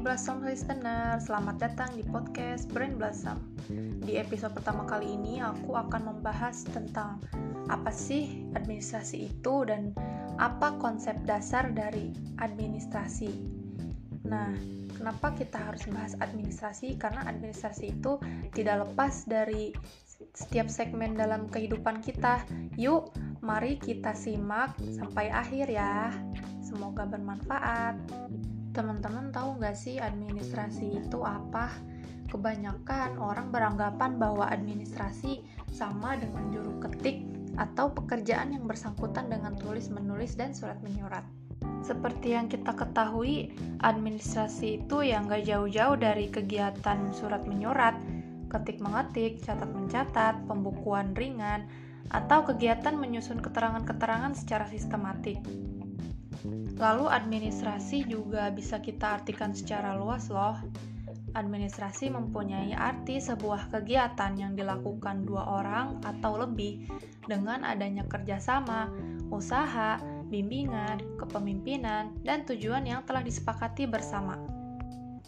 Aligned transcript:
Blossom 0.00 0.40
listener, 0.48 1.20
selamat 1.20 1.60
datang 1.60 1.92
di 1.92 2.00
podcast 2.00 2.64
Brain 2.72 2.96
Blossom. 2.96 3.36
Di 4.00 4.16
episode 4.16 4.56
pertama 4.56 4.88
kali 4.88 5.12
ini 5.12 5.44
aku 5.44 5.76
akan 5.76 6.08
membahas 6.08 6.64
tentang 6.72 7.20
apa 7.68 7.92
sih 7.92 8.48
administrasi 8.56 9.28
itu 9.28 9.68
dan 9.68 9.92
apa 10.40 10.72
konsep 10.80 11.12
dasar 11.28 11.68
dari 11.76 12.16
administrasi. 12.40 13.28
Nah, 14.24 14.56
kenapa 14.96 15.36
kita 15.36 15.68
harus 15.68 15.84
membahas 15.84 16.16
administrasi? 16.24 16.96
Karena 16.96 17.20
administrasi 17.28 17.92
itu 17.92 18.16
tidak 18.56 18.88
lepas 18.88 19.28
dari 19.28 19.76
setiap 20.32 20.72
segmen 20.72 21.12
dalam 21.12 21.44
kehidupan 21.52 22.00
kita. 22.00 22.40
Yuk, 22.80 23.12
mari 23.44 23.76
kita 23.76 24.16
simak 24.16 24.72
sampai 24.96 25.28
akhir 25.28 25.68
ya. 25.68 26.08
Semoga 26.64 27.04
bermanfaat. 27.04 28.00
Teman-teman 28.70 29.34
tahu 29.34 29.58
nggak 29.58 29.74
sih 29.74 29.98
administrasi 29.98 31.02
itu 31.02 31.18
apa? 31.26 31.74
Kebanyakan 32.30 33.18
orang 33.18 33.50
beranggapan 33.50 34.14
bahwa 34.14 34.46
administrasi 34.46 35.42
sama 35.74 36.14
dengan 36.14 36.54
juru 36.54 36.78
ketik 36.78 37.26
atau 37.58 37.90
pekerjaan 37.90 38.54
yang 38.54 38.70
bersangkutan 38.70 39.26
dengan 39.26 39.58
tulis 39.58 39.90
menulis 39.90 40.38
dan 40.38 40.54
surat 40.54 40.78
menyurat. 40.86 41.26
Seperti 41.82 42.38
yang 42.38 42.46
kita 42.46 42.70
ketahui, 42.78 43.50
administrasi 43.82 44.84
itu 44.84 45.02
yang 45.02 45.26
gak 45.26 45.50
jauh-jauh 45.50 45.98
dari 45.98 46.30
kegiatan 46.30 47.10
surat 47.10 47.42
menyurat, 47.50 47.98
ketik 48.46 48.78
mengetik, 48.78 49.42
catat 49.42 49.66
mencatat, 49.66 50.46
pembukuan 50.46 51.10
ringan, 51.18 51.66
atau 52.10 52.46
kegiatan 52.46 52.94
menyusun 52.94 53.42
keterangan-keterangan 53.42 54.38
secara 54.38 54.70
sistematik. 54.70 55.42
Lalu 56.80 57.06
administrasi 57.10 58.08
juga 58.08 58.48
bisa 58.48 58.80
kita 58.80 59.20
artikan 59.20 59.52
secara 59.52 59.96
luas 59.96 60.32
loh. 60.32 60.56
Administrasi 61.30 62.10
mempunyai 62.10 62.74
arti 62.74 63.22
sebuah 63.22 63.70
kegiatan 63.70 64.34
yang 64.34 64.58
dilakukan 64.58 65.22
dua 65.22 65.46
orang 65.62 66.02
atau 66.02 66.40
lebih 66.40 66.90
dengan 67.30 67.62
adanya 67.62 68.02
kerjasama, 68.08 68.90
usaha, 69.30 70.02
bimbingan, 70.26 70.98
kepemimpinan, 71.22 72.18
dan 72.26 72.42
tujuan 72.48 72.82
yang 72.82 73.06
telah 73.06 73.22
disepakati 73.22 73.86
bersama. 73.86 74.34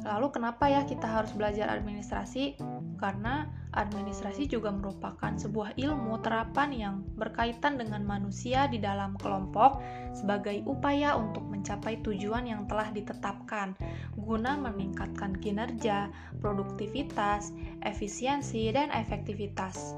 Lalu 0.00 0.32
kenapa 0.32 0.64
ya 0.72 0.88
kita 0.88 1.04
harus 1.04 1.36
belajar 1.36 1.68
administrasi? 1.68 2.56
Karena 2.96 3.44
administrasi 3.76 4.48
juga 4.48 4.72
merupakan 4.72 5.36
sebuah 5.36 5.76
ilmu 5.76 6.20
terapan 6.24 6.72
yang 6.72 6.94
berkaitan 7.20 7.76
dengan 7.76 8.04
manusia 8.08 8.64
di 8.72 8.80
dalam 8.80 9.20
kelompok 9.20 9.80
sebagai 10.12 10.62
upaya 10.66 11.14
untuk 11.14 11.46
mencapai 11.46 12.02
tujuan 12.02 12.46
yang 12.46 12.66
telah 12.66 12.90
ditetapkan 12.90 13.74
guna 14.18 14.58
meningkatkan 14.58 15.38
kinerja, 15.38 16.10
produktivitas, 16.38 17.54
efisiensi, 17.82 18.70
dan 18.70 18.90
efektivitas. 18.94 19.94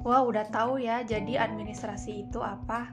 Wah, 0.00 0.24
udah 0.24 0.48
tahu 0.48 0.80
ya, 0.80 1.04
jadi 1.04 1.44
administrasi 1.44 2.24
itu 2.24 2.40
apa? 2.40 2.88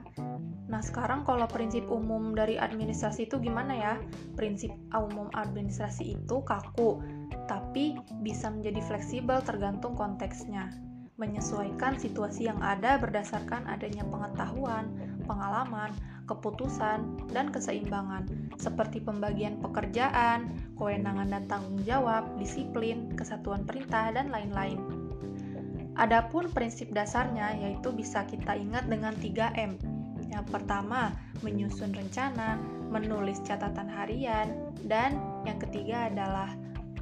Nah, 0.68 0.84
sekarang 0.84 1.24
kalau 1.24 1.48
prinsip 1.48 1.88
umum 1.88 2.36
dari 2.36 2.60
administrasi 2.60 3.24
itu 3.24 3.40
gimana 3.40 3.72
ya? 3.72 3.94
Prinsip 4.36 4.68
umum 4.92 5.32
administrasi 5.32 6.20
itu 6.20 6.44
kaku, 6.44 7.00
tapi 7.48 7.96
bisa 8.20 8.52
menjadi 8.52 8.84
fleksibel 8.84 9.40
tergantung 9.40 9.96
konteksnya. 9.96 10.68
Menyesuaikan 11.16 11.96
situasi 11.96 12.46
yang 12.46 12.60
ada 12.60 13.00
berdasarkan 13.00 13.64
adanya 13.66 14.04
pengetahuan, 14.06 14.92
pengalaman, 15.24 15.90
keputusan, 16.28 17.32
dan 17.32 17.48
keseimbangan, 17.48 18.28
seperti 18.60 19.00
pembagian 19.00 19.58
pekerjaan, 19.64 20.52
kewenangan 20.76 21.32
dan 21.32 21.44
tanggung 21.48 21.80
jawab, 21.88 22.28
disiplin, 22.36 23.10
kesatuan 23.16 23.64
perintah, 23.64 24.12
dan 24.12 24.28
lain-lain. 24.28 24.78
Adapun 25.98 26.46
prinsip 26.54 26.94
dasarnya 26.94 27.58
yaitu 27.58 27.90
bisa 27.90 28.22
kita 28.28 28.54
ingat 28.54 28.86
dengan 28.86 29.16
3M, 29.18 29.98
yang 30.28 30.44
pertama, 30.46 31.16
menyusun 31.40 31.90
rencana, 31.96 32.60
menulis 32.92 33.40
catatan 33.42 33.88
harian, 33.88 34.70
dan 34.84 35.16
yang 35.48 35.56
ketiga 35.58 36.12
adalah 36.12 36.52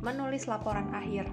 menulis 0.00 0.46
laporan 0.46 0.86
akhir. 0.94 1.26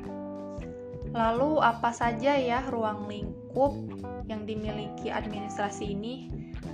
Lalu, 1.13 1.61
apa 1.61 1.93
saja 1.93 2.33
ya 2.33 2.65
ruang 2.73 3.05
lingkup 3.05 3.77
yang 4.25 4.49
dimiliki 4.49 5.13
administrasi 5.13 5.93
ini? 5.93 6.27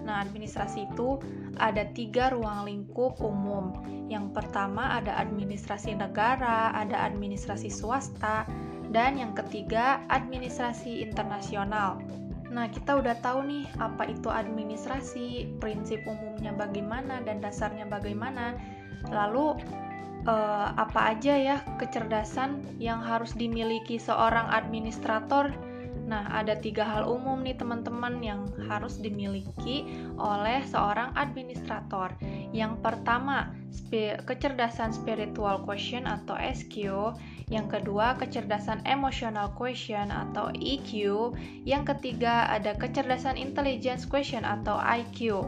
Nah, 0.10 0.26
administrasi 0.26 0.90
itu 0.90 1.22
ada 1.62 1.86
tiga 1.94 2.34
ruang 2.34 2.66
lingkup 2.66 3.22
umum. 3.22 3.78
Yang 4.10 4.34
pertama 4.34 4.98
ada 4.98 5.14
administrasi 5.22 5.94
negara, 5.94 6.74
ada 6.74 7.06
administrasi 7.06 7.70
swasta, 7.70 8.50
dan 8.90 9.22
yang 9.22 9.38
ketiga 9.38 10.02
administrasi 10.10 11.06
internasional. 11.06 12.02
Nah, 12.50 12.66
kita 12.74 12.98
udah 12.98 13.22
tahu 13.22 13.46
nih 13.46 13.70
apa 13.78 14.10
itu 14.10 14.34
administrasi, 14.34 15.54
prinsip 15.62 16.02
umumnya 16.10 16.58
bagaimana 16.58 17.22
dan 17.22 17.38
dasarnya 17.38 17.86
bagaimana. 17.86 18.58
Lalu 19.14 19.62
eh, 20.26 20.68
apa 20.74 21.14
aja 21.14 21.38
ya 21.38 21.58
kecerdasan 21.78 22.82
yang 22.82 22.98
harus 22.98 23.38
dimiliki 23.38 24.02
seorang 24.02 24.50
administrator? 24.50 25.54
Nah, 26.10 26.26
ada 26.34 26.58
tiga 26.58 26.82
hal 26.82 27.06
umum 27.06 27.46
nih 27.46 27.54
teman-teman 27.54 28.18
yang 28.26 28.50
harus 28.66 28.98
dimiliki 28.98 29.86
oleh 30.18 30.66
seorang 30.66 31.14
administrator. 31.14 32.18
Yang 32.50 32.82
pertama, 32.82 33.54
spi 33.70 34.18
kecerdasan 34.26 34.90
spiritual 34.90 35.62
quotient 35.62 36.10
atau 36.10 36.34
SQ. 36.34 36.74
Yang 37.54 37.68
kedua, 37.78 38.18
kecerdasan 38.18 38.82
emotional 38.90 39.54
quotient 39.54 40.10
atau 40.10 40.50
EQ. 40.58 41.30
Yang 41.70 41.94
ketiga, 41.94 42.50
ada 42.50 42.74
kecerdasan 42.74 43.38
intelligence 43.38 44.10
quotient 44.10 44.50
atau 44.50 44.82
IQ. 44.82 45.46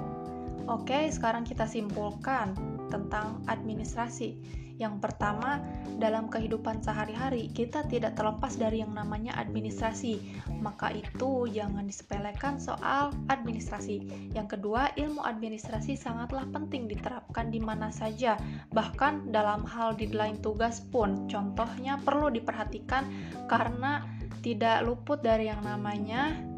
Oke, 0.69 1.09
sekarang 1.09 1.41
kita 1.41 1.65
simpulkan 1.65 2.53
tentang 2.91 3.41
administrasi. 3.47 4.61
Yang 4.81 4.97
pertama, 4.97 5.61
dalam 6.01 6.25
kehidupan 6.25 6.81
sehari-hari 6.81 7.53
kita 7.53 7.85
tidak 7.85 8.17
terlepas 8.17 8.57
dari 8.57 8.81
yang 8.81 8.97
namanya 8.97 9.37
administrasi. 9.37 10.41
Maka 10.57 10.89
itu 10.89 11.45
jangan 11.53 11.85
disepelekan 11.85 12.57
soal 12.57 13.13
administrasi. 13.29 14.01
Yang 14.33 14.57
kedua, 14.57 14.89
ilmu 14.97 15.21
administrasi 15.21 15.93
sangatlah 15.93 16.49
penting 16.49 16.89
diterapkan 16.89 17.53
di 17.53 17.61
mana 17.61 17.93
saja, 17.93 18.41
bahkan 18.73 19.29
dalam 19.29 19.69
hal 19.69 19.93
deadline 19.93 20.41
tugas 20.41 20.81
pun. 20.81 21.29
Contohnya 21.29 22.01
perlu 22.01 22.33
diperhatikan 22.33 23.05
karena 23.45 24.01
tidak 24.41 24.81
luput 24.81 25.21
dari 25.21 25.45
yang 25.53 25.61
namanya 25.61 26.50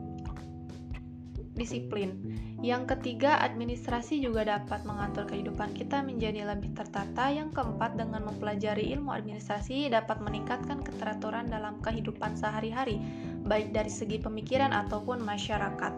disiplin. 1.53 2.17
Yang 2.59 2.97
ketiga, 2.97 3.41
administrasi 3.45 4.21
juga 4.21 4.45
dapat 4.45 4.85
mengatur 4.85 5.29
kehidupan 5.29 5.73
kita 5.77 6.01
menjadi 6.01 6.49
lebih 6.49 6.73
tertata. 6.73 7.29
Yang 7.29 7.57
keempat, 7.57 7.97
dengan 7.97 8.25
mempelajari 8.25 8.89
ilmu 8.93 9.13
administrasi 9.13 9.89
dapat 9.93 10.21
meningkatkan 10.21 10.81
keteraturan 10.81 11.49
dalam 11.49 11.77
kehidupan 11.81 12.33
sehari-hari, 12.33 12.97
baik 13.45 13.71
dari 13.71 13.91
segi 13.91 14.17
pemikiran 14.17 14.73
ataupun 14.73 15.21
masyarakat. 15.21 15.93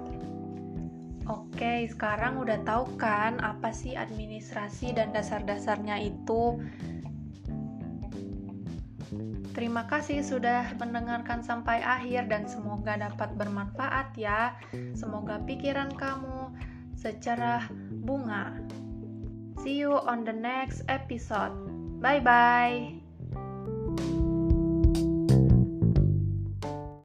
Oke, 1.26 1.90
sekarang 1.90 2.38
udah 2.38 2.62
tahu 2.62 3.02
kan 3.02 3.42
apa 3.42 3.74
sih 3.74 3.98
administrasi 3.98 4.94
dan 4.94 5.10
dasar-dasarnya 5.10 5.98
itu? 5.98 6.62
Terima 9.56 9.88
kasih 9.88 10.20
sudah 10.20 10.76
mendengarkan 10.76 11.40
sampai 11.40 11.80
akhir 11.80 12.28
dan 12.28 12.44
semoga 12.44 13.00
dapat 13.00 13.40
bermanfaat 13.40 14.12
ya. 14.20 14.60
Semoga 14.92 15.40
pikiran 15.48 15.96
kamu 15.96 16.52
secara 17.00 17.64
bunga. 18.04 18.52
See 19.64 19.80
you 19.80 19.96
on 19.96 20.28
the 20.28 20.36
next 20.36 20.84
episode. 20.92 21.56
Bye 22.04 22.20
bye. 22.20 23.05